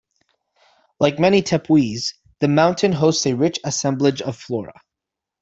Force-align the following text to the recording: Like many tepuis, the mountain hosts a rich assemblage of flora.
Like 0.99 1.19
many 1.19 1.43
tepuis, 1.43 2.15
the 2.39 2.47
mountain 2.47 2.91
hosts 2.91 3.23
a 3.27 3.35
rich 3.35 3.59
assemblage 3.63 4.23
of 4.23 4.35
flora. 4.35 4.73